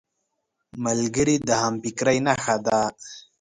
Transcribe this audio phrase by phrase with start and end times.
[0.83, 2.79] ملګری د همفکرۍ نښه ده